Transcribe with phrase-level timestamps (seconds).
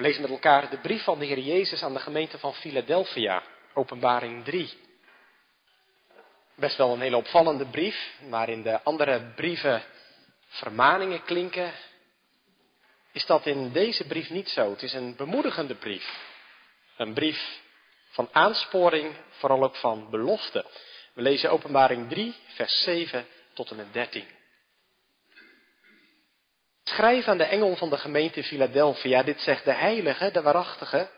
[0.00, 3.42] We lezen met elkaar de brief van de Heer Jezus aan de gemeente van Philadelphia,
[3.74, 4.78] openbaring 3.
[6.54, 9.82] Best wel een hele opvallende brief, waarin de andere brieven
[10.48, 11.72] vermaningen klinken,
[13.12, 14.70] is dat in deze brief niet zo.
[14.70, 16.18] Het is een bemoedigende brief.
[16.96, 17.60] Een brief
[18.10, 20.64] van aansporing, vooral ook van belofte.
[21.12, 24.24] We lezen openbaring 3, vers 7 tot en met 13.
[26.90, 31.10] Schrijf aan de engel van de gemeente Philadelphia, dit zegt de heilige, de waarachtige,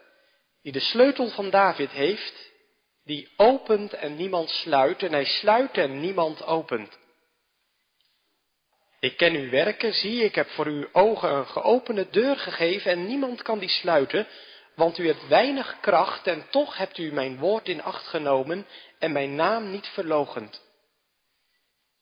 [0.62, 2.50] die de sleutel van David heeft,
[3.04, 6.98] die opent en niemand sluit, en hij sluit en niemand opent.
[9.00, 13.07] Ik ken uw werken, zie, ik heb voor uw ogen een geopende deur gegeven en
[13.07, 14.26] niemand kan die sluiten,
[14.75, 18.67] want u hebt weinig kracht en toch hebt u mijn woord in acht genomen
[18.98, 20.62] en mijn naam niet verlogend.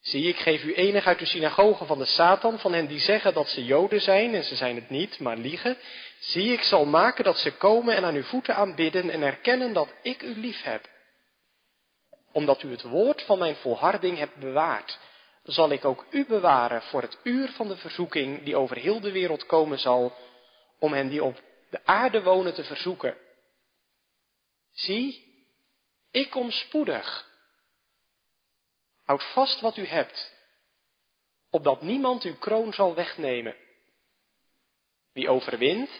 [0.00, 3.34] Zie, ik geef u enig uit de synagoge van de Satan, van hen die zeggen
[3.34, 5.76] dat ze Joden zijn en ze zijn het niet, maar liegen.
[6.18, 9.94] Zie, ik zal maken dat ze komen en aan uw voeten aanbidden en erkennen dat
[10.02, 10.88] ik u lief heb.
[12.32, 14.98] Omdat u het woord van mijn volharding hebt bewaard,
[15.42, 19.12] zal ik ook u bewaren voor het uur van de verzoeking die over heel de
[19.12, 20.16] wereld komen zal,
[20.78, 23.16] om hen die op de aarde wonen te verzoeken.
[24.72, 25.24] Zie,
[26.10, 27.29] ik kom spoedig.
[29.10, 30.32] Houd vast wat u hebt,
[31.50, 33.56] opdat niemand uw kroon zal wegnemen.
[35.12, 35.90] Wie overwint,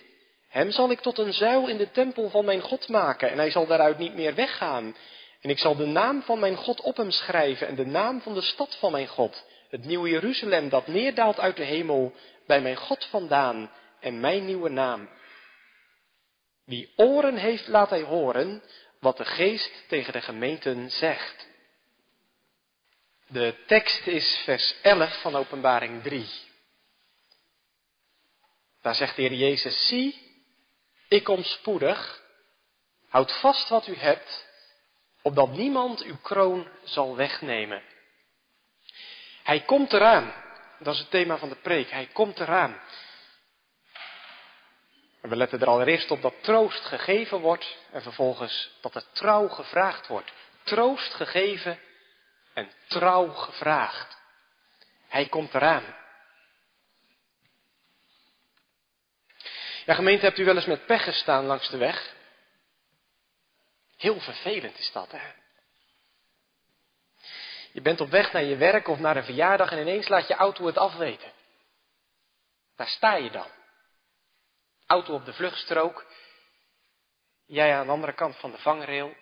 [0.48, 3.50] hem zal ik tot een zuil in de tempel van mijn God maken, en hij
[3.50, 4.96] zal daaruit niet meer weggaan.
[5.40, 8.34] En ik zal de naam van mijn God op hem schrijven en de naam van
[8.34, 12.12] de stad van mijn God, het nieuwe Jeruzalem dat neerdaalt uit de hemel,
[12.46, 15.08] bij mijn God vandaan en mijn nieuwe naam.
[16.64, 18.62] Wie oren heeft, laat hij horen
[19.00, 21.49] wat de geest tegen de gemeenten zegt.
[23.32, 26.28] De tekst is vers 11 van Openbaring 3.
[28.82, 30.42] Daar zegt de Heer Jezus, zie,
[31.08, 32.22] ik kom spoedig,
[33.08, 34.46] houd vast wat u hebt,
[35.22, 37.82] opdat niemand uw kroon zal wegnemen.
[39.42, 40.32] Hij komt eraan,
[40.78, 42.80] dat is het thema van de preek, hij komt eraan.
[45.20, 49.48] En we letten er allereerst op dat troost gegeven wordt en vervolgens dat er trouw
[49.48, 50.32] gevraagd wordt.
[50.62, 51.78] Troost gegeven
[52.60, 54.18] en trouw gevraagd.
[55.08, 55.96] Hij komt eraan.
[59.84, 62.14] Ja, gemeente, hebt u wel eens met pech gestaan langs de weg?
[63.96, 65.32] Heel vervelend is dat, hè?
[67.72, 70.34] Je bent op weg naar je werk of naar een verjaardag en ineens laat je
[70.34, 71.32] auto het afweten.
[72.76, 73.48] Daar sta je dan.
[74.86, 76.06] Auto op de vluchtstrook.
[77.46, 79.16] Jij aan de andere kant van de vangrail.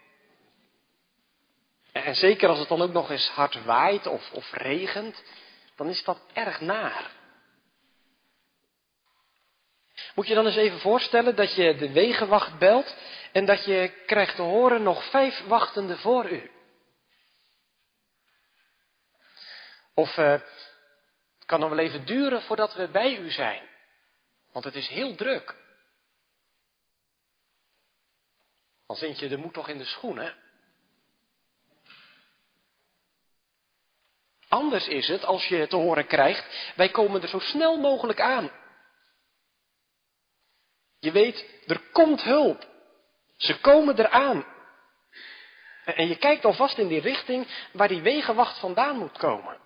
[2.04, 5.22] En zeker als het dan ook nog eens hard waait of, of regent,
[5.76, 7.10] dan is dat erg naar.
[10.14, 12.96] Moet je dan eens even voorstellen dat je de wegenwacht belt
[13.32, 16.50] en dat je krijgt te horen nog vijf wachtenden voor u.
[19.94, 23.68] Of uh, het kan nog wel even duren voordat we bij u zijn,
[24.52, 25.54] want het is heel druk.
[28.86, 30.46] Dan zit je de moed toch in de schoenen.
[34.48, 38.50] Anders is het als je te horen krijgt, wij komen er zo snel mogelijk aan.
[40.98, 42.66] Je weet, er komt hulp.
[43.36, 44.46] Ze komen eraan.
[45.84, 49.58] En je kijkt alvast in die richting waar die wegenwacht vandaan moet komen.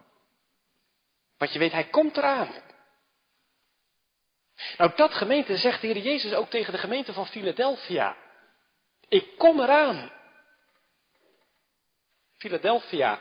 [1.37, 2.55] Want je weet, hij komt eraan.
[4.77, 8.17] Nou, dat gemeente zegt de Heer Jezus ook tegen de gemeente van Philadelphia.
[9.09, 10.13] Ik kom eraan.
[12.37, 13.21] Philadelphia,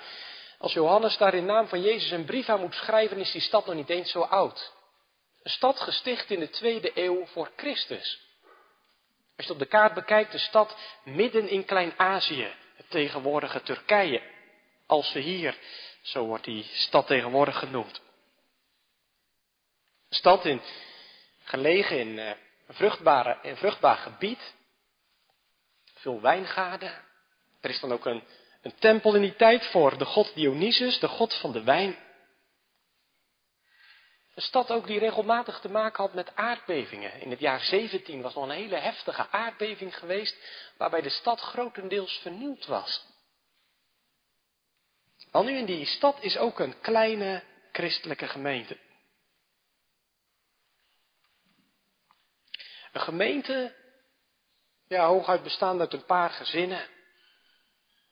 [0.62, 3.66] als Johannes daar in naam van Jezus een brief aan moet schrijven, is die stad
[3.66, 4.74] nog niet eens zo oud.
[5.44, 8.20] Een stad gesticht in de tweede eeuw voor Christus.
[9.38, 14.22] Als je op de kaart bekijkt, de stad midden in Klein-Azië, het tegenwoordige Turkije.
[14.86, 15.58] Als we hier,
[16.02, 18.02] zo wordt die stad tegenwoordig genoemd.
[20.10, 20.62] Een stad in,
[21.44, 22.28] gelegen in uh,
[22.68, 24.54] een, een vruchtbaar gebied.
[25.94, 26.94] Veel wijngaarden.
[27.62, 28.24] Er is dan ook een
[28.62, 31.96] een tempel in die tijd voor de god Dionysus, de god van de wijn.
[34.36, 37.22] Een stad ook die regelmatig te maken had met aardbevingen.
[37.22, 40.36] In het jaar 17 was nog een hele heftige aardbeving geweest,
[40.78, 43.06] waarbij de stad grotendeels vernield was.
[45.32, 48.78] Al nu in die stad is ook een kleine christelijke gemeente.
[52.92, 53.76] Een gemeente,
[54.88, 56.90] ja, hooguit bestaande uit een paar gezinnen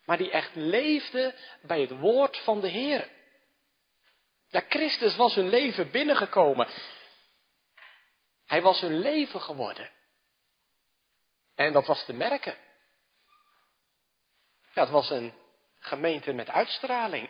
[0.09, 3.09] maar die echt leefde bij het woord van de Heer.
[4.47, 6.67] Ja, Christus was hun leven binnengekomen.
[8.45, 9.91] Hij was hun leven geworden.
[11.55, 12.57] En dat was te merken.
[14.73, 15.33] Ja, het was een
[15.79, 17.29] gemeente met uitstraling.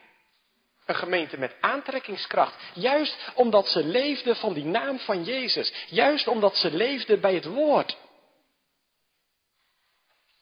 [0.85, 2.63] Een gemeente met aantrekkingskracht.
[2.73, 5.85] Juist omdat ze leefden van die naam van Jezus.
[5.87, 7.97] Juist omdat ze leefden bij het woord.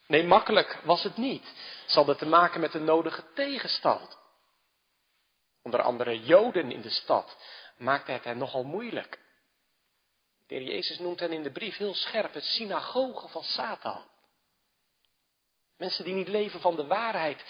[0.06, 1.76] Nee, makkelijk was het niet.
[1.88, 4.18] Ze hadden te maken met de nodige tegenstand.
[5.62, 7.36] Onder andere Joden in de stad
[7.76, 9.18] maakte het hen nogal moeilijk.
[10.46, 14.04] De heer Jezus noemt hen in de brief heel scherp het synagoge van Satan.
[15.76, 17.44] Mensen die niet leven van de waarheid,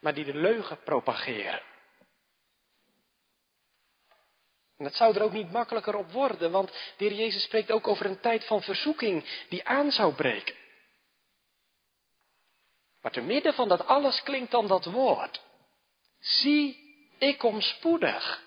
[0.00, 1.62] maar die de leugen propageren.
[4.76, 7.88] En dat zou er ook niet makkelijker op worden, want de Heer Jezus spreekt ook
[7.88, 10.62] over een tijd van verzoeking die aan zou breken.
[13.04, 15.42] Maar te midden van dat alles klinkt dan dat woord.
[16.18, 16.78] Zie,
[17.18, 18.42] ik kom spoedig.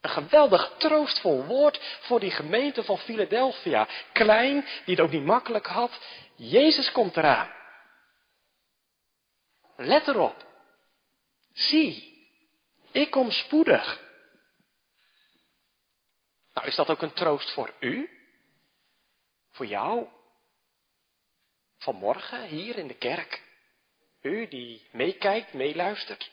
[0.00, 3.88] Een geweldig troostvol woord voor die gemeente van Philadelphia.
[4.12, 6.00] Klein, die het ook niet makkelijk had.
[6.34, 7.52] Jezus komt eraan.
[9.76, 10.46] Let erop.
[11.52, 12.18] Zie,
[12.92, 14.00] ik kom spoedig.
[16.52, 18.10] Nou, is dat ook een troost voor u?
[19.50, 20.08] Voor jou?
[21.78, 23.42] Vanmorgen hier in de kerk?
[24.22, 26.30] U die meekijkt, meeluistert?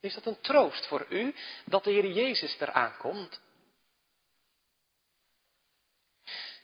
[0.00, 1.34] Is dat een troost voor u
[1.64, 3.40] dat de Heer Jezus eraan komt?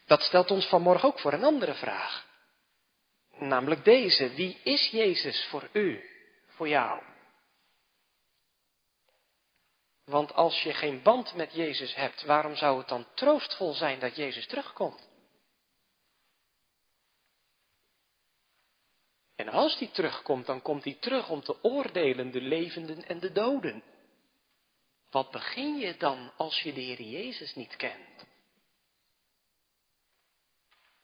[0.06, 2.26] Dat stelt ons vanmorgen ook voor een andere vraag.
[3.30, 6.04] Namelijk deze, wie is Jezus voor u,
[6.46, 7.02] voor jou?
[10.04, 14.16] Want als je geen band met Jezus hebt, waarom zou het dan troostvol zijn dat
[14.16, 15.08] Jezus terugkomt?
[19.38, 23.32] En als die terugkomt, dan komt hij terug om te oordelen de levenden en de
[23.32, 23.82] doden.
[25.10, 28.26] Wat begin je dan als je de Heer Jezus niet kent?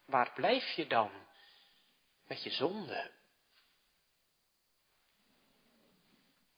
[0.06, 1.10] Waar blijf je dan
[2.26, 3.10] met je zonde?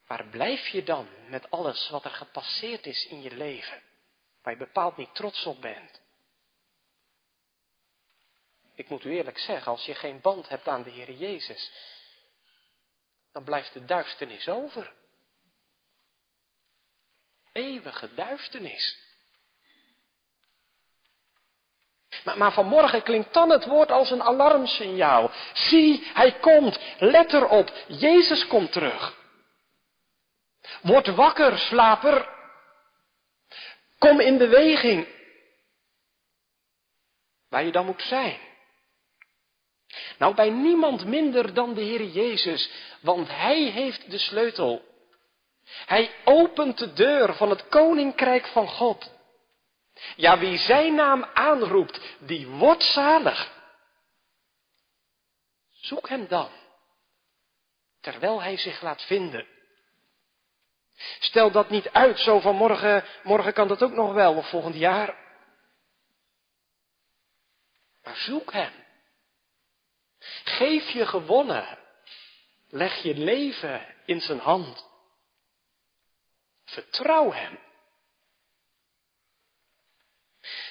[0.06, 3.82] Waar blijf je dan met alles wat er gepasseerd is in je leven,
[4.42, 6.02] waar je bepaald niet trots op bent?
[8.76, 11.72] Ik moet u eerlijk zeggen, als je geen band hebt aan de Heer Jezus,
[13.32, 14.92] dan blijft de duisternis over.
[17.52, 19.04] Eeuwige duisternis.
[22.24, 25.30] Maar, maar, vanmorgen klinkt dan het woord als een alarmsignaal.
[25.52, 26.78] Zie, hij komt.
[26.98, 27.72] Let erop.
[27.86, 29.16] Jezus komt terug.
[30.82, 32.28] Word wakker, slaper.
[33.98, 35.08] Kom in beweging.
[37.48, 38.45] Waar je dan moet zijn.
[40.18, 42.70] Nou, bij niemand minder dan de Heer Jezus,
[43.00, 44.84] want Hij heeft de sleutel.
[45.86, 49.14] Hij opent de deur van het koninkrijk van God.
[50.16, 53.54] Ja, wie Zijn naam aanroept, die wordt zalig.
[55.70, 56.50] Zoek Hem dan,
[58.00, 59.46] terwijl Hij zich laat vinden.
[61.18, 64.74] Stel dat niet uit, zo van morgen, morgen kan dat ook nog wel, of volgend
[64.74, 65.24] jaar.
[68.02, 68.85] Maar zoek Hem.
[70.44, 71.78] Geef je gewonnen.
[72.68, 74.86] Leg je leven in zijn hand.
[76.64, 77.58] Vertrouw hem.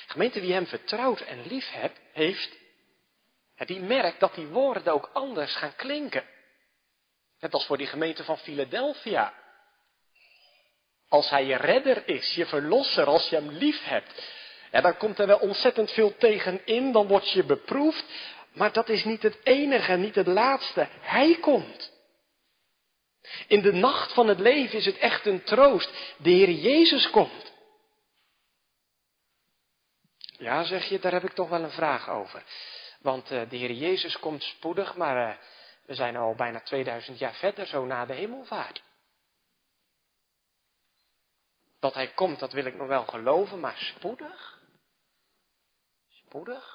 [0.08, 1.72] Gemeente wie hem vertrouwt en lief
[2.12, 2.58] heeft,
[3.56, 6.24] die merkt dat die woorden ook anders gaan klinken.
[7.40, 9.34] Net als voor die gemeente van Philadelphia.
[11.08, 14.24] Als hij je redder is, je verlosser, als je hem lief hebt,
[14.72, 18.06] ja, dan komt er wel ontzettend veel tegen in, dan word je beproefd,
[18.56, 20.88] maar dat is niet het enige, niet het laatste.
[21.00, 21.94] Hij komt.
[23.48, 26.16] In de nacht van het leven is het echt een troost.
[26.18, 27.54] De Heer Jezus komt.
[30.38, 32.44] Ja, zeg je, daar heb ik toch wel een vraag over.
[33.00, 35.38] Want uh, de Heer Jezus komt spoedig, maar uh,
[35.86, 38.84] we zijn al bijna 2000 jaar verder, zo na de hemelvaart.
[41.80, 44.60] Dat Hij komt, dat wil ik nog wel geloven, maar spoedig?
[46.10, 46.75] Spoedig?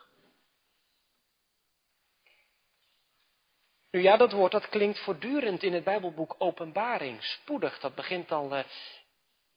[3.90, 7.25] Nu ja, dat woord dat klinkt voortdurend in het Bijbelboek Openbaring.
[7.25, 8.64] Spoedig, dat begint al uh,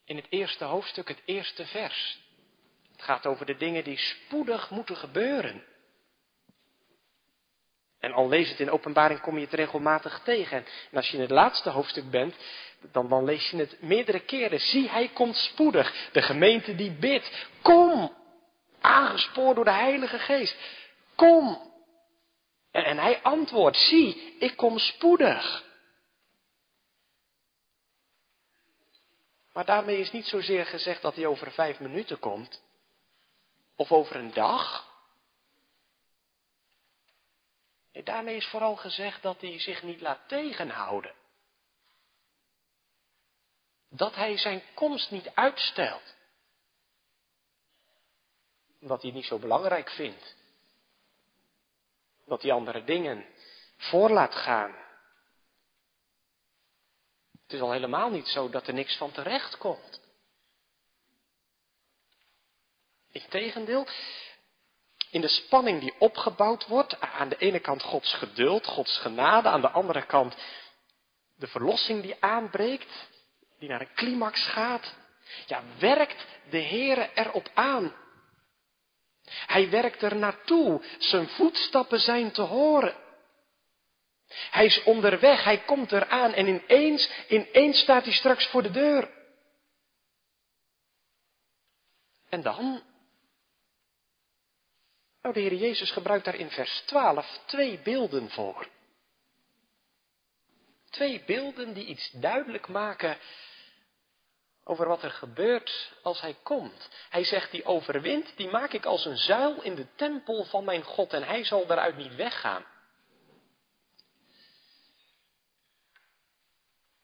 [0.06, 2.20] in het eerste hoofdstuk, het eerste vers.
[2.92, 5.64] Het gaat over de dingen die spoedig moeten gebeuren.
[8.00, 10.58] En al lees het in openbaring kom je het regelmatig tegen.
[10.92, 12.36] En als je in het laatste hoofdstuk bent,
[12.92, 14.60] dan, dan lees je het meerdere keren.
[14.60, 16.10] Zie, hij komt spoedig.
[16.12, 17.48] De gemeente die bidt.
[17.62, 18.14] Kom!
[18.82, 20.58] Aangespoord door de Heilige Geest.
[21.16, 21.73] Kom!
[22.74, 25.64] En, hij antwoordt, zie, ik kom spoedig.
[29.52, 32.62] Maar daarmee is niet zozeer gezegd dat hij over vijf minuten komt.
[33.76, 34.92] Of over een dag?
[38.04, 41.16] daarmee is vooral gezegd dat hij zich niet laat tegenhouden.
[43.90, 46.16] Dat hij zijn komst niet uitstelt.
[48.82, 50.43] Omdat hij het niet zo belangrijk vindt.
[52.26, 53.26] Dat hij andere dingen
[53.78, 54.76] voor laat gaan.
[57.44, 60.02] Het is al helemaal niet zo dat er niks van terecht komt.
[63.12, 63.88] Integendeel,
[65.12, 69.62] in de spanning die opgebouwd wordt, aan de ene kant Gods geduld, Gods genade, aan
[69.62, 70.36] de andere kant
[71.36, 73.10] de verlossing die aanbreekt,
[73.60, 74.96] die naar een climax gaat,
[75.46, 77.94] ja, werkt de Heere erop aan.
[79.26, 82.96] Hij werkt er naartoe, zijn voetstappen zijn te horen.
[84.28, 89.12] Hij is onderweg, hij komt eraan en ineens, ineens staat hij straks voor de deur.
[92.30, 92.84] En dan?
[95.22, 98.68] Nou, de Heer Jezus gebruikt daar in vers 12 twee beelden voor.
[100.90, 103.18] Twee beelden die iets duidelijk maken
[104.64, 106.90] over wat er gebeurt als hij komt.
[107.10, 110.84] Hij zegt, die overwint, die maak ik als een zuil in de tempel van mijn
[110.84, 112.66] God en hij zal daaruit niet weggaan.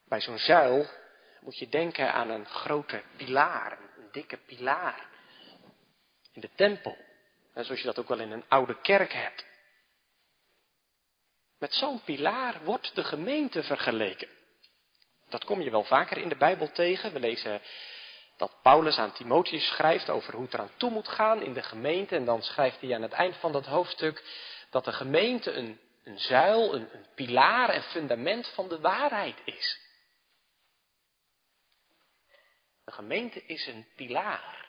[0.08, 0.90] Bij zo'n zuil
[1.42, 5.10] moet je denken aan een grote pilaar, een dikke pilaar
[6.32, 6.98] in de tempel.
[7.54, 9.46] zoals je dat ook wel in een oude kerk hebt.
[11.58, 14.39] Met zo'n pilaar wordt de gemeente vergeleken.
[15.30, 17.14] Dat kom je wel vaker in de Bijbel tegen.
[17.14, 17.62] We lezen
[18.38, 22.16] dat Paulus aan Timotheus schrijft over hoe het eraan toe moet gaan in de gemeente.
[22.16, 24.24] En dan schrijft hij aan het eind van dat hoofdstuk
[24.70, 29.88] dat de gemeente een, een zuil, een, een pilaar en fundament van de waarheid is.
[32.84, 34.68] De gemeente is een pilaar.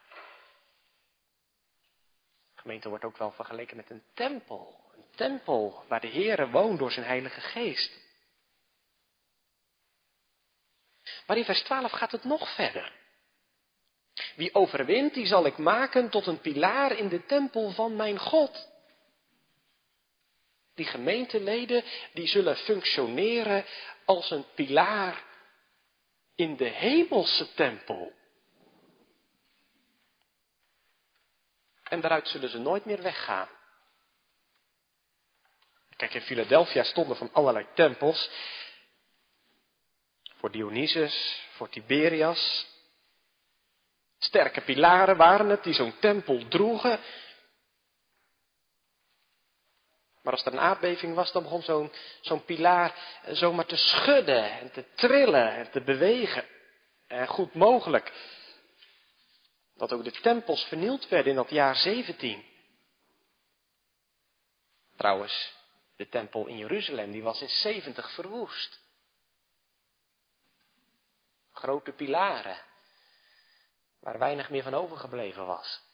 [2.54, 4.90] De gemeente wordt ook wel vergeleken met een tempel.
[4.94, 7.99] Een tempel waar de Heere woont door zijn Heilige Geest.
[11.30, 12.92] Maar in vers 12 gaat het nog verder.
[14.36, 18.68] Wie overwint, die zal ik maken tot een pilaar in de tempel van mijn God.
[20.74, 23.64] Die gemeenteleden, die zullen functioneren
[24.04, 25.24] als een pilaar
[26.34, 28.12] in de hemelse tempel.
[31.82, 33.48] En daaruit zullen ze nooit meer weggaan.
[35.96, 38.30] Kijk, in Philadelphia stonden van allerlei tempels.
[40.40, 42.66] Voor Dionysus, voor Tiberias.
[44.18, 47.00] Sterke pilaren waren het die zo'n tempel droegen.
[50.22, 54.84] Maar als er een aardbeving was, dan begon zo'n pilaar zomaar te schudden en te
[54.94, 56.44] trillen en te bewegen.
[57.06, 58.12] En goed mogelijk
[59.74, 62.44] dat ook de tempels vernield werden in dat jaar 17.
[64.96, 65.52] Trouwens,
[65.96, 68.80] de tempel in Jeruzalem, die was in 70 verwoest.
[71.52, 72.58] Grote pilaren,
[74.00, 75.88] waar weinig meer van overgebleven was.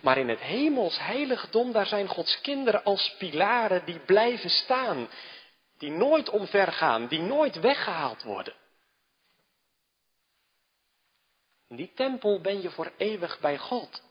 [0.00, 5.08] Maar in het hemels heiligdom, daar zijn Gods kinderen als pilaren die blijven staan,
[5.78, 8.54] die nooit omvergaan, die nooit weggehaald worden.
[11.68, 14.02] In die tempel ben je voor eeuwig bij God.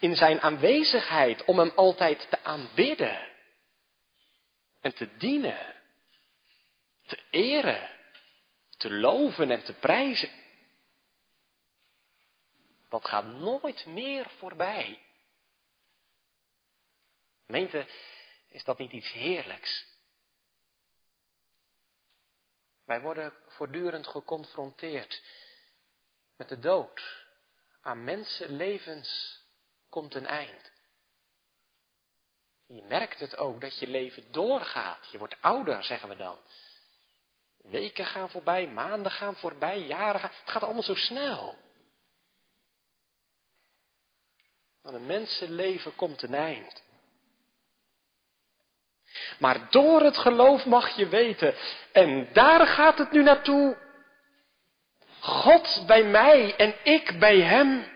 [0.00, 3.28] In zijn aanwezigheid om hem altijd te aanbidden
[4.80, 5.81] en te dienen,
[7.12, 7.90] te eren,
[8.76, 10.30] te loven en te prijzen
[12.92, 15.02] dat gaat nooit meer voorbij.
[17.46, 17.86] Meente,
[18.48, 19.86] is dat niet iets heerlijks?
[22.84, 25.22] Wij worden voortdurend geconfronteerd
[26.36, 27.24] met de dood.
[27.80, 29.40] Aan mensenlevens
[29.88, 30.72] komt een eind.
[32.66, 35.10] Je merkt het ook dat je leven doorgaat.
[35.10, 36.38] Je wordt ouder, zeggen we dan.
[37.62, 40.30] Weken gaan voorbij, maanden gaan voorbij, jaren gaan.
[40.40, 41.56] Het gaat allemaal zo snel.
[44.82, 46.82] Aan een mensenleven komt een eind.
[49.38, 51.54] Maar door het geloof mag je weten,
[51.92, 53.76] en daar gaat het nu naartoe.
[55.20, 57.90] God bij mij en ik bij Hem.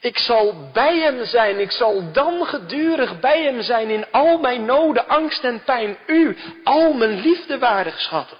[0.00, 4.64] Ik zal bij Hem zijn, ik zal dan gedurig bij Hem zijn in al mijn
[4.64, 5.98] noden, angst en pijn.
[6.06, 8.38] U, al mijn liefdewaardig schatten.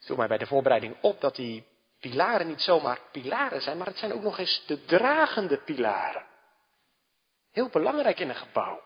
[0.00, 1.66] Viel mij bij de voorbereiding op dat die
[2.00, 6.26] pilaren niet zomaar pilaren zijn, maar het zijn ook nog eens de dragende pilaren.
[7.52, 8.82] Heel belangrijk in een gebouw.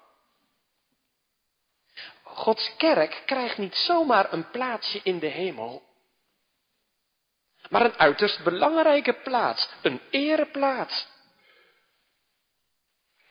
[2.23, 5.84] Gods kerk krijgt niet zomaar een plaatsje in de hemel.
[7.71, 11.09] Maar een uiterst belangrijke plaats, een ereplaats.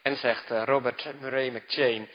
[0.02, 2.10] En zegt eh, Robert Murray McChain,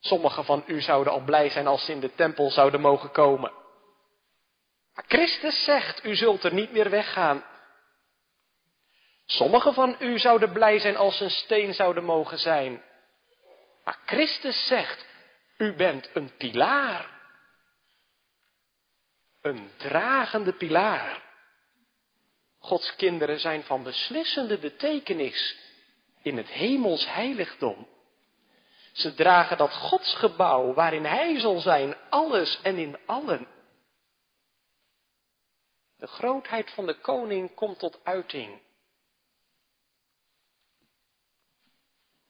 [0.00, 3.52] sommigen van u zouden al blij zijn als ze in de tempel zouden mogen komen.
[4.94, 7.44] Maar Christus zegt, u zult er niet meer weggaan.
[9.24, 12.82] Sommigen van u zouden blij zijn als ze een steen zouden mogen zijn.
[13.84, 15.06] Maar Christus zegt,
[15.58, 17.17] u bent een pilaar.
[19.48, 21.22] Een dragende pilaar.
[22.58, 25.58] Gods kinderen zijn van beslissende betekenis
[26.22, 27.88] in het hemels heiligdom.
[28.92, 33.48] Ze dragen dat godsgebouw waarin Hij zal zijn, alles en in allen.
[35.96, 38.60] De grootheid van de koning komt tot uiting.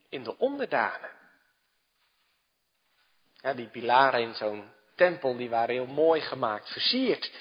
[0.08, 1.10] In de onderdanen.
[3.34, 7.32] Ja, die pilaren in zo'n tempel, die waren heel mooi gemaakt, versierd.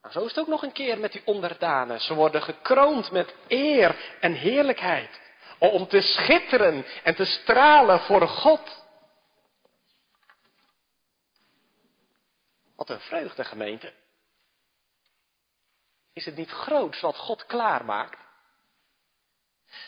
[0.00, 2.00] Maar zo is het ook nog een keer met die onderdanen.
[2.00, 5.20] Ze worden gekroond met eer en heerlijkheid.
[5.58, 8.84] Om te schitteren en te stralen voor God.
[12.76, 13.92] Wat een vreugde, gemeente.
[16.12, 18.20] Is het niet groot wat God klaarmaakt?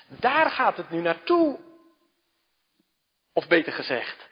[0.07, 1.61] Daar gaat het nu naartoe.
[3.33, 4.29] Of beter gezegd,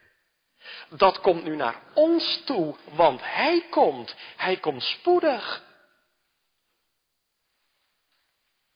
[0.96, 4.14] dat komt nu naar ons toe, want Hij komt.
[4.36, 5.70] Hij komt spoedig.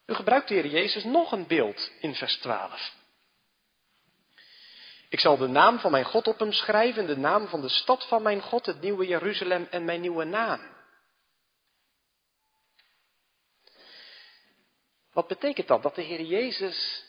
[0.07, 2.95] U gebruikt de Heer Jezus nog een beeld in vers 12.
[5.09, 8.07] Ik zal de naam van mijn God op hem schrijven, de naam van de stad
[8.07, 10.75] van mijn God, het nieuwe Jeruzalem en mijn nieuwe naam.
[15.13, 15.83] Wat betekent dat?
[15.83, 17.05] Dat de Heer Jezus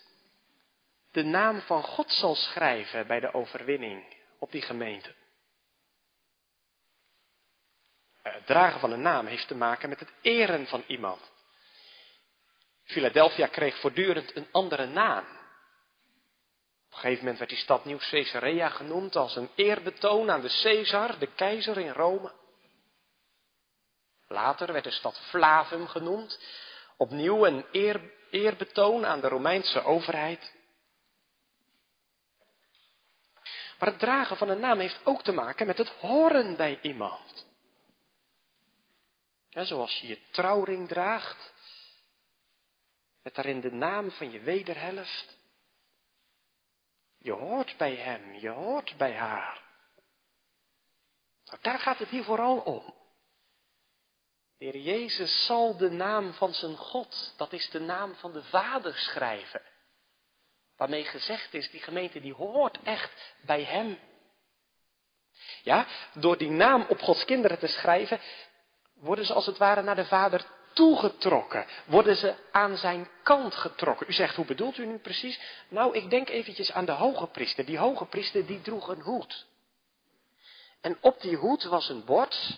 [1.11, 5.15] de naam van God zal schrijven bij de overwinning op die gemeente.
[8.21, 11.31] Eh, het dragen van een naam heeft te maken met het eren van iemand.
[12.83, 15.25] Philadelphia kreeg voortdurend een andere naam.
[16.85, 20.59] Op een gegeven moment werd die stad Nieuw Caesarea genoemd als een eerbetoon aan de
[20.61, 22.33] Caesar, de keizer in Rome.
[24.27, 26.39] Later werd de stad Flavum genoemd,
[26.97, 30.56] opnieuw een eer, eerbetoon aan de Romeinse overheid.
[33.79, 37.45] Maar het dragen van een naam heeft ook te maken met het horen bij iemand.
[39.49, 41.53] zoals je je trouwring draagt,
[43.23, 45.37] met daarin de naam van je wederhelft.
[47.17, 49.61] Je hoort bij hem, je hoort bij haar.
[51.45, 52.95] Nou, daar gaat het hier vooral om.
[54.57, 58.43] De Heer Jezus zal de naam van zijn God, dat is de naam van de
[58.43, 59.61] Vader, schrijven.
[60.77, 63.99] Waarmee gezegd is, die gemeente die hoort echt bij hem.
[65.63, 68.19] Ja, door die naam op Gods kinderen te schrijven,
[68.93, 71.65] worden ze als het ware naar de Vader toegetrokken.
[71.85, 74.07] Worden ze aan zijn kant getrokken.
[74.09, 75.39] U zegt, hoe bedoelt u nu precies?
[75.67, 77.65] Nou, ik denk eventjes aan de hoge priester.
[77.65, 79.45] Die hoge priester die droeg een hoed.
[80.81, 82.57] En op die hoed was een bord.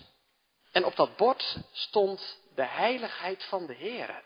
[0.72, 4.24] En op dat bord stond de heiligheid van de Heer.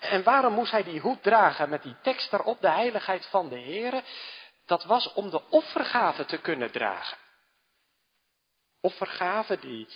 [0.00, 3.58] En waarom moest hij die hoed dragen met die tekst erop, de heiligheid van de
[3.58, 4.02] Heer?
[4.66, 7.16] Dat was om de offergave te kunnen dragen.
[8.80, 9.88] Offergaven die,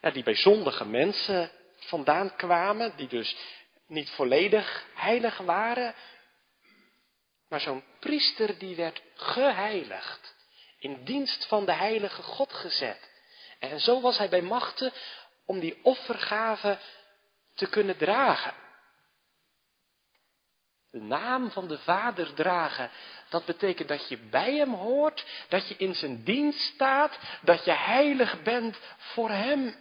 [0.00, 3.36] ja, die bij zondige mensen vandaan kwamen, die dus
[3.86, 5.94] niet volledig heilig waren.
[7.48, 10.34] Maar zo'n priester die werd geheiligd,
[10.78, 13.10] in dienst van de heilige God gezet.
[13.58, 14.92] En zo was hij bij machten
[15.46, 16.78] om die offergave
[17.54, 18.54] te kunnen dragen
[20.92, 22.90] de naam van de Vader dragen.
[23.28, 27.72] Dat betekent dat je bij Hem hoort, dat je in Zijn dienst staat, dat je
[27.72, 29.74] heilig bent voor Hem.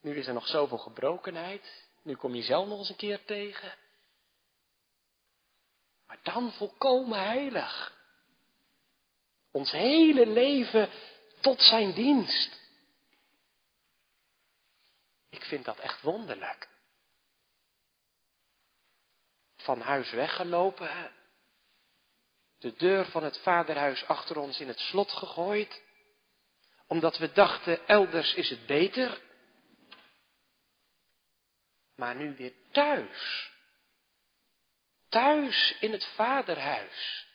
[0.00, 3.74] Nu is er nog zoveel gebrokenheid, nu kom je zelf nog eens een keer tegen.
[6.06, 8.00] Maar dan volkomen heilig.
[9.50, 10.88] Ons hele leven
[11.40, 12.60] tot Zijn dienst.
[15.28, 16.70] Ik vind dat echt wonderlijk
[19.62, 21.12] van huis weggelopen.
[22.58, 25.82] De deur van het vaderhuis achter ons in het slot gegooid.
[26.86, 29.20] Omdat we dachten, elders is het beter.
[31.96, 33.50] Maar nu weer thuis.
[35.08, 37.26] Thuis in het vaderhuis.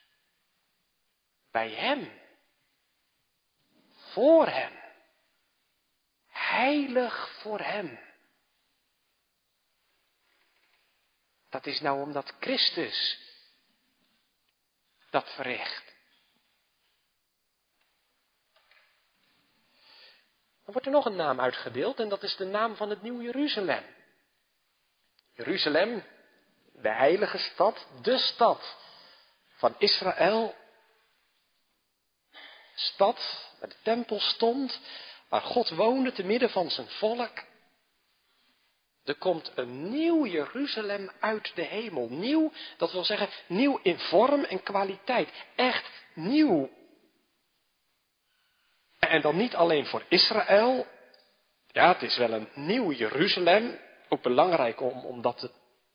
[1.51, 2.21] Bij hem.
[4.13, 4.73] Voor hem.
[6.27, 8.06] Heilig voor hem.
[11.57, 13.19] Dat is nou omdat Christus
[15.09, 15.83] dat verricht.
[20.63, 23.21] Dan wordt er nog een naam uitgedeeld en dat is de naam van het Nieuw
[23.21, 23.83] Jeruzalem.
[25.33, 26.03] Jeruzalem,
[26.73, 28.75] de heilige stad, de stad
[29.55, 30.55] van Israël.
[32.75, 34.79] Stad waar de tempel stond,
[35.29, 37.43] waar God woonde te midden van zijn volk.
[39.07, 42.07] Er komt een nieuw Jeruzalem uit de hemel.
[42.09, 45.29] Nieuw, dat wil zeggen nieuw in vorm en kwaliteit.
[45.55, 46.69] Echt nieuw.
[48.99, 50.87] En dan niet alleen voor Israël.
[51.67, 53.79] Ja, het is wel een nieuw Jeruzalem.
[54.09, 55.51] Ook belangrijk om, om, dat, te,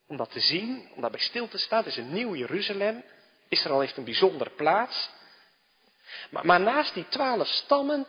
[0.06, 1.78] om dat te zien, om daarbij stil te staan.
[1.78, 3.04] Het is een nieuw Jeruzalem.
[3.48, 5.10] Israël heeft een bijzondere plaats.
[6.30, 8.06] Maar, maar naast die twaalf stammen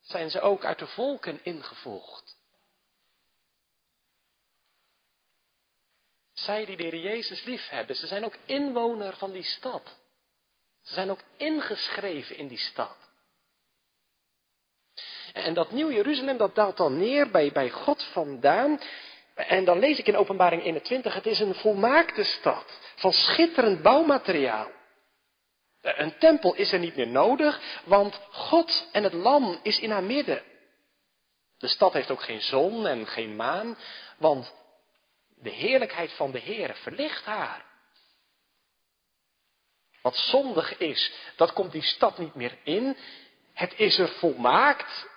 [0.00, 2.31] zijn ze ook uit de volken ingevolgd.
[6.42, 9.82] Zij die de Heer Jezus lief hebben, ze zijn ook inwoner van die stad.
[10.82, 12.96] Ze zijn ook ingeschreven in die stad.
[15.32, 18.80] En dat Nieuw Jeruzalem, dat daalt dan neer bij, bij God vandaan.
[19.34, 22.64] En dan lees ik in Openbaring 21, het is een volmaakte stad
[22.96, 24.70] van schitterend bouwmateriaal.
[25.80, 30.02] Een tempel is er niet meer nodig, want God en het lam is in haar
[30.02, 30.42] midden.
[31.58, 33.78] De stad heeft ook geen zon en geen maan,
[34.18, 34.54] want
[35.42, 37.64] de heerlijkheid van de Heer verlicht haar.
[40.02, 42.96] Wat zondig is, dat komt die stad niet meer in.
[43.52, 45.10] Het is er volmaakt.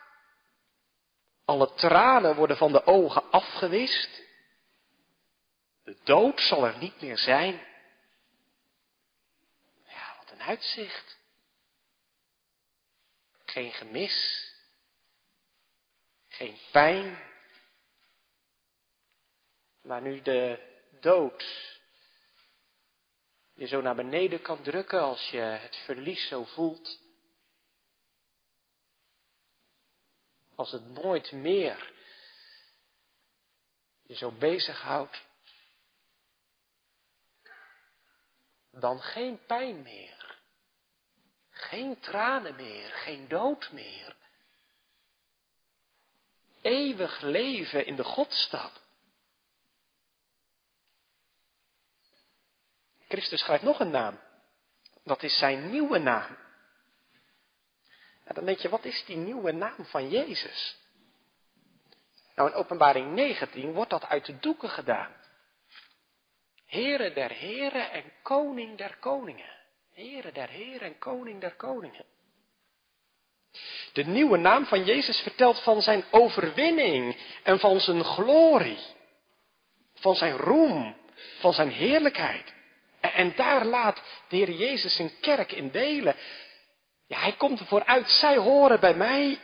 [1.45, 4.23] Alle tranen worden van de ogen afgewist.
[5.83, 7.53] De dood zal er niet meer zijn.
[9.88, 11.17] Ja, wat een uitzicht.
[13.45, 14.45] Geen gemis.
[16.27, 17.33] Geen pijn.
[19.86, 20.60] Maar nu de
[21.00, 21.74] dood
[23.54, 27.00] je zo naar beneden kan drukken als je het verlies zo voelt.
[30.56, 31.93] Als het nooit meer
[34.02, 35.24] je zo bezighoudt.
[38.71, 40.39] Dan geen pijn meer.
[41.50, 44.15] Geen tranen meer, geen dood meer.
[46.62, 48.85] Eeuwig leven in de Godstad.
[53.08, 54.20] Christus schrijft nog een naam.
[55.04, 56.38] Dat is zijn nieuwe naam.
[58.24, 60.78] En dan denk je, wat is die nieuwe naam van Jezus?
[62.36, 65.12] Nou, in openbaring 19 wordt dat uit de doeken gedaan.
[66.65, 69.54] Here der heren en koning der koningen.
[69.94, 72.06] Here der heren en koning der koningen.
[73.94, 78.80] De nieuwe naam van Jezus vertelt van zijn overwinning en van zijn glorie.
[79.94, 80.96] Van zijn roem,
[81.39, 82.55] van zijn heerlijkheid.
[83.13, 86.15] En daar laat de Heer Jezus zijn kerk in delen.
[87.08, 89.39] Ja, hij komt ervoor uit, zij horen bij mij.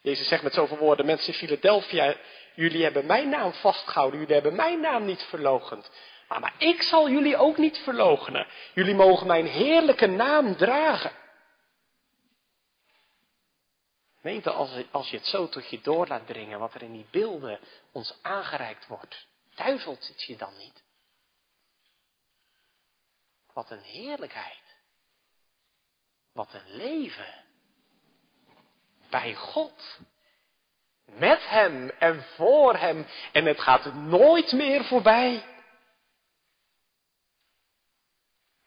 [0.00, 2.16] Jezus zegt met zoveel woorden, mensen in Philadelphia,
[2.54, 5.90] jullie hebben mijn naam vastgehouden, jullie hebben mijn naam niet verlogend.
[6.28, 8.46] Maar, maar ik zal jullie ook niet verlogenen.
[8.74, 11.12] Jullie mogen mijn heerlijke naam dragen.
[14.20, 17.06] Gemeente, als, als je het zo tot je door laat dringen, wat er in die
[17.10, 17.60] beelden
[17.92, 20.84] ons aangereikt wordt, duivelt het je dan niet?
[23.56, 24.62] Wat een heerlijkheid.
[26.32, 27.44] Wat een leven.
[29.10, 29.98] Bij God.
[31.04, 33.06] Met Hem en voor Hem.
[33.32, 35.44] En het gaat nooit meer voorbij.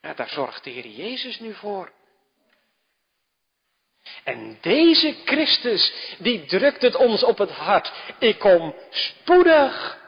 [0.02, 1.92] Daar zorgt de Heer Jezus nu voor.
[4.24, 7.92] En deze Christus, die drukt het ons op het hart.
[8.20, 9.99] Ik kom spoedig.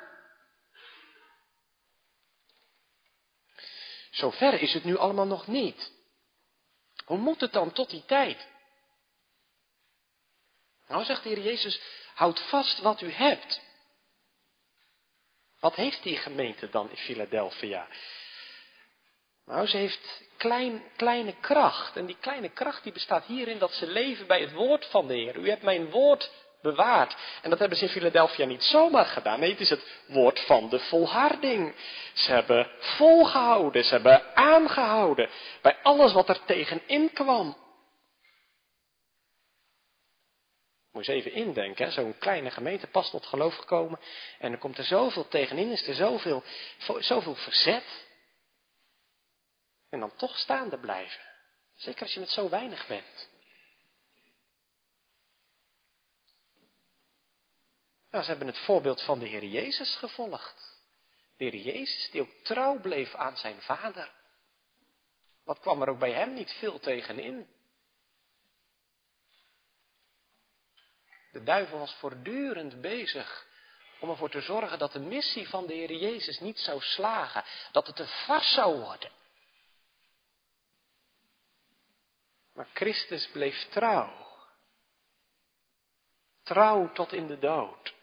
[4.22, 5.92] Zover is het nu allemaal nog niet.
[7.06, 8.48] Hoe moet het dan tot die tijd?
[10.88, 11.82] Nou, zegt de Heer Jezus,
[12.14, 13.62] houd vast wat u hebt.
[15.60, 17.88] Wat heeft die gemeente dan in Philadelphia?
[19.46, 21.96] Nou, ze heeft klein, kleine kracht.
[21.96, 25.14] En die kleine kracht die bestaat hierin dat ze leven bij het woord van de
[25.14, 25.36] Heer.
[25.36, 27.15] U hebt mijn woord bewaard.
[27.41, 29.39] En dat hebben ze in Philadelphia niet zomaar gedaan.
[29.39, 31.76] Nee, het is het woord van de volharding.
[32.13, 35.30] Ze hebben volgehouden, ze hebben aangehouden
[35.62, 37.58] bij alles wat er tegenin kwam.
[40.91, 44.00] Moet je eens even indenken, zo'n kleine gemeente pas tot geloof gekomen
[44.39, 46.43] en er komt er zoveel tegenin, is er zoveel,
[47.00, 48.06] zoveel verzet.
[49.89, 51.21] En dan toch staande blijven.
[51.76, 53.30] Zeker als je met zo weinig bent.
[58.12, 60.80] Nou, ze hebben het voorbeeld van de Heer Jezus gevolgd.
[61.38, 64.12] De Heer Jezus die ook trouw bleef aan zijn vader.
[65.43, 67.47] Wat kwam er ook bij hem niet veel tegenin.
[71.32, 73.47] De duivel was voortdurend bezig
[74.00, 77.88] om ervoor te zorgen dat de missie van de Heer Jezus niet zou slagen, dat
[77.88, 79.12] het een vars zou worden.
[82.54, 84.30] Maar Christus bleef trouw.
[86.43, 88.00] Trouw tot in de dood.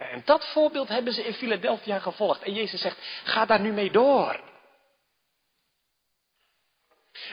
[0.00, 2.42] En dat voorbeeld hebben ze in Philadelphia gevolgd.
[2.42, 4.40] En Jezus zegt, ga daar nu mee door.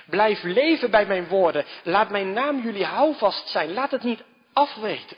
[0.06, 1.66] Blijf leven bij mijn woorden.
[1.84, 3.74] Laat mijn naam jullie houvast zijn.
[3.74, 5.18] Laat het niet afweten.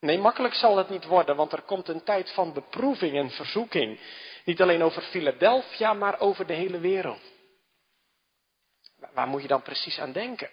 [0.00, 4.00] Nee, makkelijk zal het niet worden, want er komt een tijd van beproeving en verzoeking.
[4.44, 7.22] Niet alleen over Philadelphia, maar over de hele wereld.
[9.12, 10.50] Waar moet je dan precies aan denken?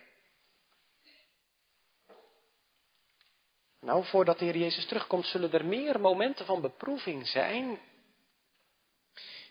[3.86, 7.80] Nou, voordat de Heer Jezus terugkomt, zullen er meer momenten van beproeving zijn,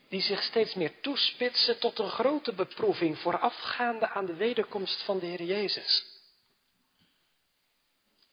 [0.09, 5.27] die zich steeds meer toespitsen tot een grote beproeving voorafgaande aan de wederkomst van de
[5.27, 6.13] Heer Jezus.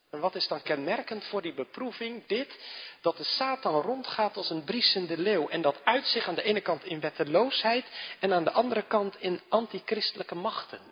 [0.09, 2.25] En wat is dan kenmerkend voor die beproeving?
[2.27, 2.59] Dit,
[3.01, 5.47] dat de Satan rondgaat als een briesende leeuw.
[5.47, 7.85] En dat uit zich aan de ene kant in wetteloosheid
[8.19, 10.90] en aan de andere kant in antichristelijke machten.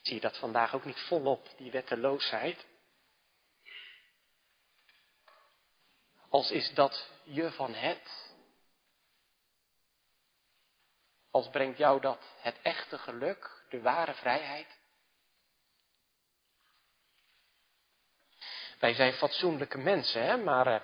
[0.00, 2.66] Zie je dat vandaag ook niet volop, die wetteloosheid?
[6.28, 8.28] Als is dat je van het?
[11.30, 14.78] Als brengt jou dat het echte geluk, de ware vrijheid?
[18.78, 20.36] Wij zijn fatsoenlijke mensen, hè?
[20.36, 20.80] Maar, uh,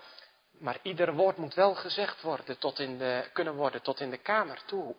[0.51, 4.19] maar ieder woord moet wel gezegd worden, tot in de, kunnen worden tot in de
[4.19, 4.97] kamer toe.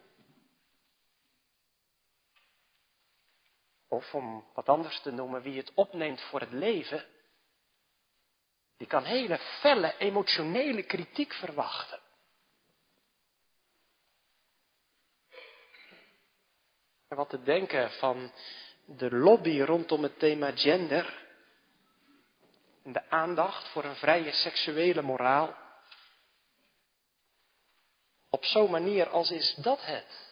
[3.87, 7.05] Of om wat anders te noemen, wie het opneemt voor het leven,
[8.77, 11.99] die kan hele felle emotionele kritiek verwachten.
[17.07, 18.31] En wat te denken van
[18.85, 21.25] de lobby rondom het thema gender
[22.83, 25.55] en de aandacht voor een vrije seksuele moraal.
[28.29, 30.26] Op zo'n manier als is dat het.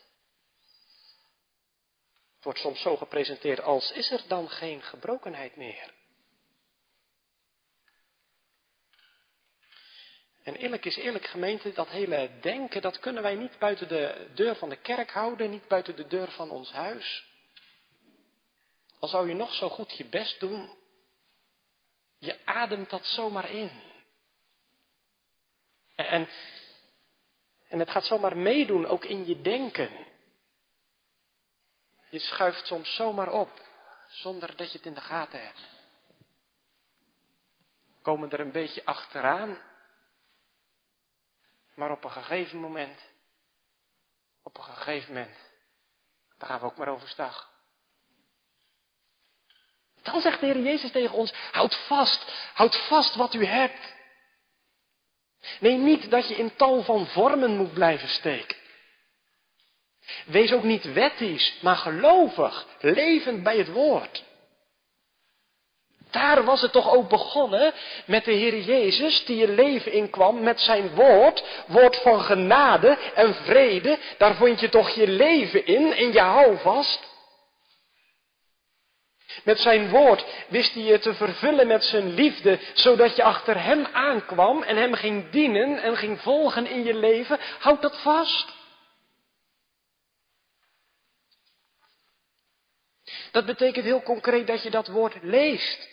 [2.46, 5.94] Wordt soms zo gepresenteerd als is er dan geen gebrokenheid meer.
[10.44, 14.56] En eerlijk is eerlijk gemeente, dat hele denken, dat kunnen wij niet buiten de deur
[14.56, 17.26] van de kerk houden, niet buiten de deur van ons huis.
[19.00, 20.78] Al zou je nog zo goed je best doen,
[22.18, 23.72] je ademt dat zomaar in.
[25.96, 26.28] En,
[27.68, 30.14] en het gaat zomaar meedoen, ook in je denken.
[32.16, 33.62] Je schuift soms zomaar op,
[34.08, 35.60] zonder dat je het in de gaten hebt.
[38.02, 39.58] Komen er een beetje achteraan.
[41.74, 43.00] Maar op een gegeven moment,
[44.44, 45.38] op een gegeven moment,
[46.38, 47.52] daar gaan we ook maar overstag.
[50.02, 53.94] Dan zegt de Heer Jezus tegen ons, houd vast, houd vast wat u hebt.
[55.60, 58.65] Nee, niet dat je in tal van vormen moet blijven steken.
[60.26, 64.24] Wees ook niet wettisch, maar gelovig, levend bij het woord.
[66.12, 67.74] Daar was het toch ook begonnen
[68.06, 73.34] met de Heer Jezus die je leven inkwam met zijn woord, woord van genade en
[73.34, 73.98] vrede.
[74.18, 77.14] Daar vond je toch je leven in en je houvast.
[79.44, 83.88] Met zijn woord wist hij je te vervullen met zijn liefde, zodat je achter hem
[83.92, 87.40] aankwam en hem ging dienen en ging volgen in je leven.
[87.60, 88.55] Houd dat vast.
[93.36, 95.90] Dat betekent heel concreet dat je dat woord leest.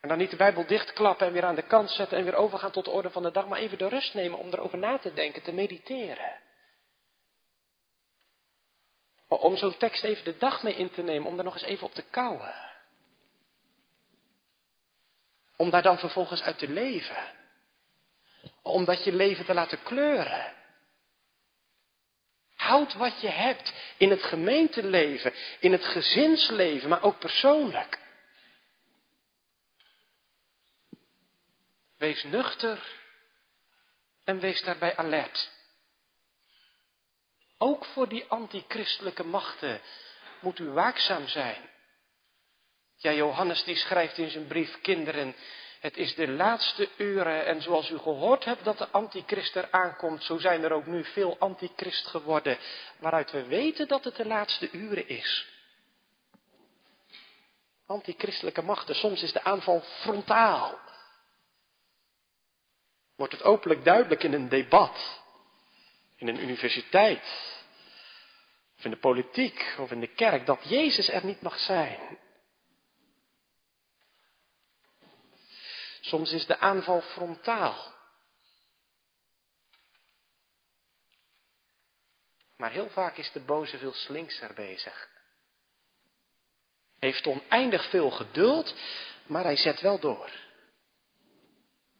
[0.00, 2.70] En dan niet de Bijbel dichtklappen en weer aan de kant zetten en weer overgaan
[2.70, 5.12] tot de orde van de dag, maar even de rust nemen om erover na te
[5.12, 6.40] denken, te mediteren.
[9.28, 11.86] Om zo'n tekst even de dag mee in te nemen, om daar nog eens even
[11.86, 12.54] op te kouwen.
[15.56, 17.34] Om daar dan vervolgens uit te leven.
[18.62, 20.61] Om dat je leven te laten kleuren.
[22.62, 27.98] Houd wat je hebt in het gemeenteleven, in het gezinsleven, maar ook persoonlijk.
[31.96, 33.00] Wees nuchter
[34.24, 35.50] en wees daarbij alert.
[37.58, 39.80] Ook voor die antichristelijke machten
[40.40, 41.70] moet u waakzaam zijn.
[42.96, 45.34] Ja, Johannes die schrijft in zijn brief, kinderen,
[45.82, 50.24] het is de laatste uren en zoals u gehoord hebt dat de antichrist er aankomt,
[50.24, 52.58] zo zijn er ook nu veel antichrist geworden,
[52.98, 55.46] waaruit we weten dat het de laatste uren is.
[57.86, 60.78] Antichristelijke machten, soms is de aanval frontaal.
[63.16, 65.20] Wordt het openlijk duidelijk in een debat,
[66.16, 67.24] in een universiteit,
[68.78, 72.18] of in de politiek, of in de kerk, dat Jezus er niet mag zijn.
[76.02, 77.94] Soms is de aanval frontaal.
[82.56, 85.10] Maar heel vaak is de boze veel slinkser bezig.
[86.98, 88.74] Heeft oneindig veel geduld,
[89.26, 90.30] maar hij zet wel door.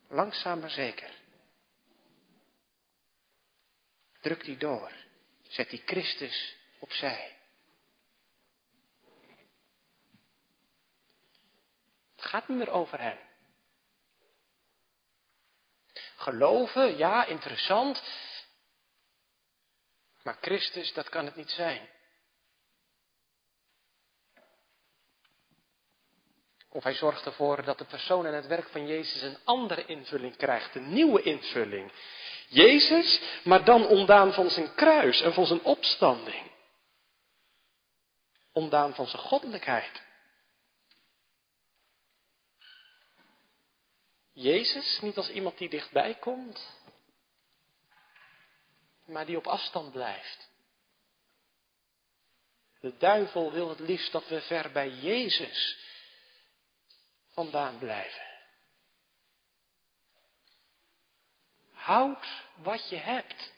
[0.08, 1.10] Langzaam maar zeker.
[4.20, 4.92] Drukt hij door.
[5.42, 7.36] Zet hij Christus opzij.
[12.16, 13.30] Het gaat niet meer over hem.
[16.22, 18.02] Geloven, ja, interessant.
[20.22, 21.88] Maar Christus, dat kan het niet zijn.
[26.68, 30.37] Of hij zorgt ervoor dat de persoon en het werk van Jezus een andere invulling
[30.37, 31.92] krijgt, een nieuwe invulling.
[32.48, 36.50] Jezus, maar dan ontdaan van zijn kruis en van zijn opstanding.
[38.52, 40.02] Ontdaan van zijn goddelijkheid.
[44.33, 46.81] Jezus niet als iemand die dichtbij komt,
[49.05, 50.51] maar die op afstand blijft.
[52.81, 55.79] De duivel wil het liefst dat we ver bij Jezus
[57.29, 58.31] vandaan blijven.
[61.73, 63.53] Houd wat je hebt.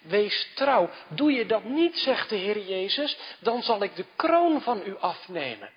[0.00, 0.90] Wees trouw.
[1.08, 4.96] Doe je dat niet, zegt de Heer Jezus, dan zal ik de kroon van u
[4.96, 5.72] afnemen.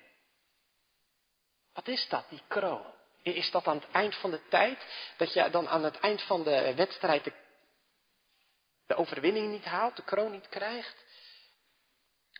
[1.80, 2.84] Wat is dat, die kroon?
[3.22, 4.78] Is dat aan het eind van de tijd?
[5.16, 7.32] Dat je dan aan het eind van de wedstrijd de,
[8.86, 11.04] de overwinning niet haalt, de kroon niet krijgt?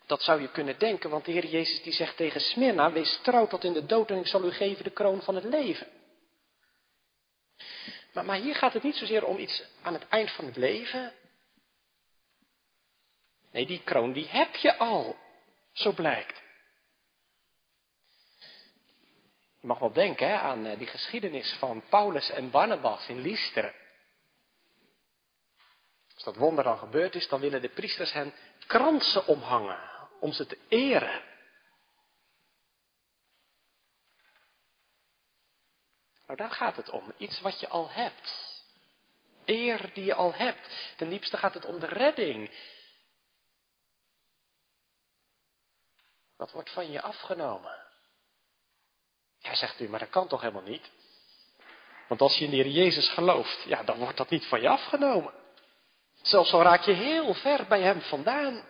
[0.07, 3.47] Dat zou je kunnen denken, want de Heer Jezus die zegt tegen Smyrna, wees trouw
[3.47, 5.87] tot in de dood en ik zal u geven de kroon van het leven.
[8.13, 11.13] Maar, maar hier gaat het niet zozeer om iets aan het eind van het leven.
[13.53, 15.17] Nee, die kroon die heb je al,
[15.73, 16.43] zo blijkt.
[19.61, 23.73] Je mag wel denken hè, aan eh, die geschiedenis van Paulus en Barnabas in Lystra.
[26.15, 28.35] Als dat wonder dan gebeurd is, dan willen de priesters hen
[28.67, 29.79] kransen omhangen
[30.21, 31.23] om ze te eren.
[36.27, 37.13] Nou, daar gaat het om.
[37.17, 38.59] Iets wat je al hebt.
[39.45, 40.95] Eer die je al hebt.
[40.97, 42.51] Ten diepste gaat het om de redding.
[46.37, 47.90] Dat wordt van je afgenomen.
[49.41, 50.91] Ja, zegt u, maar dat kan toch helemaal niet?
[52.09, 54.69] Want als je in de Heer Jezus gelooft, ja, dan wordt dat niet van je
[54.69, 55.33] afgenomen.
[56.23, 58.65] Zelfs al raak je heel ver bij Hem vandaan.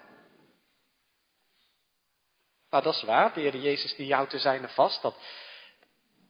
[2.71, 3.35] Nou, dat is waar.
[3.35, 5.03] De Heer Jezus die jou te zijne vast.
[5.03, 5.15] Dat,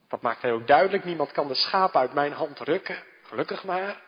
[0.09, 1.05] dat maakt hij ook duidelijk.
[1.05, 3.05] Niemand kan de schapen uit mijn hand rukken.
[3.23, 4.03] Gelukkig maar.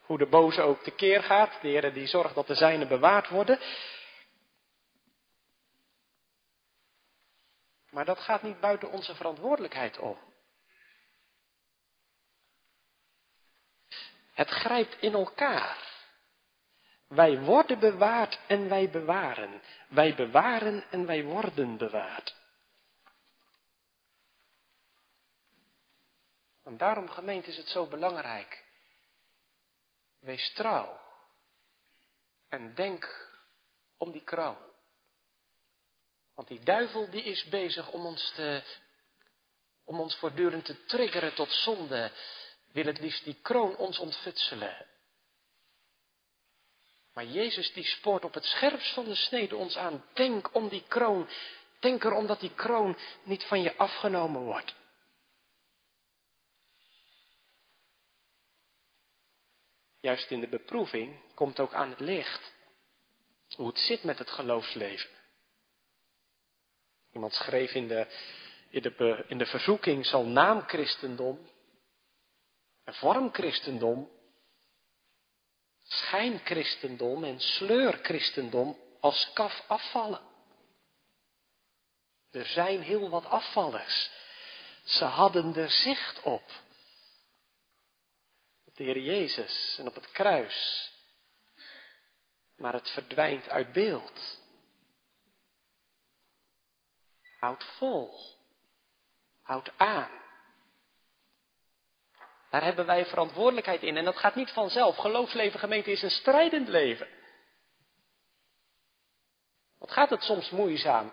[0.00, 1.58] Hoe de boze ook tekeer gaat.
[1.60, 3.58] De Heer die zorgt dat de zijnen bewaard worden.
[7.96, 10.18] Maar dat gaat niet buiten onze verantwoordelijkheid om.
[14.32, 15.78] Het grijpt in elkaar.
[17.08, 19.62] Wij worden bewaard en wij bewaren.
[19.88, 22.36] Wij bewaren en wij worden bewaard.
[26.64, 28.64] En daarom, gemeente, is het zo belangrijk.
[30.18, 31.00] Wees trouw.
[32.48, 33.30] En denk
[33.96, 34.74] om die kroon.
[36.36, 38.62] Want die duivel die is bezig om ons te,
[39.84, 42.10] om ons voortdurend te triggeren tot zonde.
[42.72, 44.86] Wil het liefst die kroon ons ontfutselen.
[47.12, 50.04] Maar Jezus die spoort op het scherpst van de snede ons aan.
[50.12, 51.28] Denk om die kroon.
[51.80, 54.74] Denk erom dat die kroon niet van je afgenomen wordt.
[60.00, 62.54] Juist in de beproeving komt ook aan het licht
[63.54, 65.10] hoe het zit met het geloofsleven.
[67.16, 68.06] Iemand schreef in de,
[68.70, 71.50] in de, in de verzoeking zal naamchristendom
[72.84, 74.10] en vormchristendom
[75.82, 80.20] schijnchristendom en sleurchristendom als kaf afvallen.
[82.30, 84.10] Er zijn heel wat afvallers.
[84.84, 86.50] Ze hadden er zicht op.
[88.64, 90.90] Op de Heer Jezus en op het kruis.
[92.56, 94.44] Maar het verdwijnt uit beeld.
[97.38, 98.18] Houd vol.
[99.42, 100.10] Houd aan.
[102.50, 103.96] Daar hebben wij verantwoordelijkheid in.
[103.96, 104.96] En dat gaat niet vanzelf.
[104.96, 107.08] Geloofsleven gemeente is een strijdend leven.
[109.78, 111.12] Wat gaat het soms moeizaam?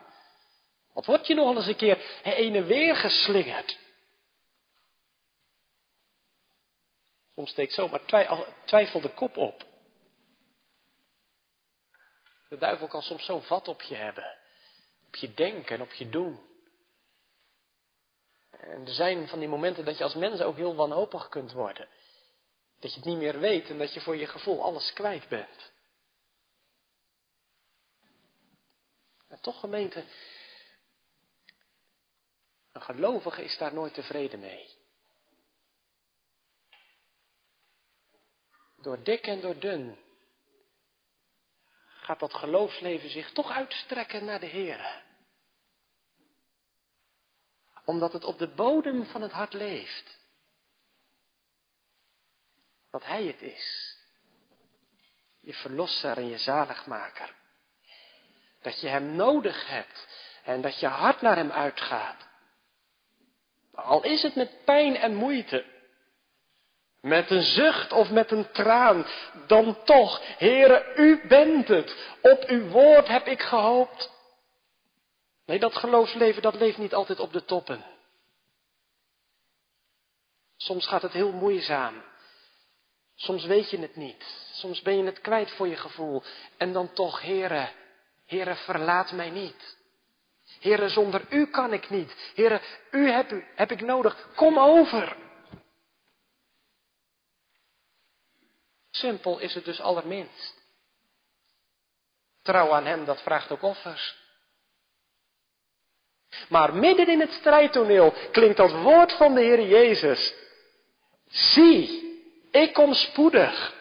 [0.93, 3.79] Wat word je nogal eens een keer heen en weer geslingerd?
[7.35, 8.05] Soms steekt zomaar
[8.65, 9.65] twijfel de kop op.
[12.49, 14.37] De duivel kan soms zo'n vat op je hebben.
[15.13, 16.39] Op je denken en op je doen.
[18.49, 21.89] En er zijn van die momenten dat je als mens ook heel wanhopig kunt worden.
[22.79, 25.71] Dat je het niet meer weet en dat je voor je gevoel alles kwijt bent.
[29.27, 30.05] En toch gemeente,
[32.71, 34.69] een gelovige is daar nooit tevreden mee.
[38.77, 40.02] Door dik en door dun
[42.03, 45.03] gaat dat geloofsleven zich toch uitstrekken naar de Heer.
[47.85, 50.19] Omdat het op de bodem van het hart leeft.
[52.91, 53.97] Dat Hij het is.
[55.39, 57.35] Je verlosser en je zaligmaker.
[58.61, 60.07] Dat je Hem nodig hebt
[60.43, 62.27] en dat je hart naar Hem uitgaat.
[63.71, 65.72] Al is het met pijn en moeite.
[67.03, 69.05] Met een zucht of met een traan,
[69.47, 71.95] dan toch, Heere, u bent het.
[72.21, 74.11] Op uw woord heb ik gehoopt.
[75.45, 77.85] Nee, dat geloofsleven, dat leeft niet altijd op de toppen.
[80.57, 82.03] Soms gaat het heel moeizaam.
[83.15, 84.23] Soms weet je het niet.
[84.53, 86.23] Soms ben je het kwijt voor je gevoel.
[86.57, 87.69] En dan toch, Heere,
[88.25, 89.77] Heere, verlaat mij niet.
[90.59, 92.31] Heere, zonder u kan ik niet.
[92.35, 94.27] Heere, u heb, u heb ik nodig.
[94.35, 95.22] Kom over.
[98.95, 100.61] Simpel is het dus allerminst.
[102.41, 104.15] Trouw aan Hem, dat vraagt ook offers.
[106.49, 110.33] Maar midden in het strijdtoneel klinkt dat woord van de Heer Jezus.
[111.27, 112.03] Zie,
[112.51, 113.73] ik kom spoedig.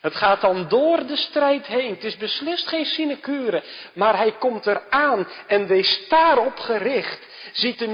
[0.00, 1.94] Het gaat dan door de strijd heen.
[1.94, 3.62] Het is beslist geen sinecure,
[3.92, 7.26] maar hij komt eraan en wees daarop gericht.
[7.52, 7.88] Ziet de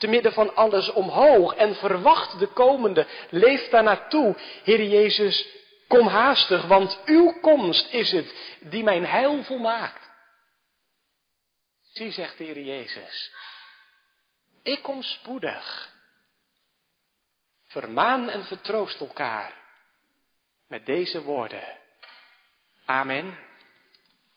[0.00, 3.06] te midden van alles omhoog en verwacht de komende.
[3.30, 4.36] Leef daar naartoe.
[4.64, 5.48] Heer Jezus,
[5.88, 10.08] kom haastig, want uw komst is het die mijn heil volmaakt.
[11.92, 13.32] Zie, zegt de Heer Jezus,
[14.62, 15.88] ik kom spoedig.
[17.66, 19.54] Vermaan en vertroost elkaar
[20.66, 21.78] met deze woorden.
[22.84, 23.49] Amen.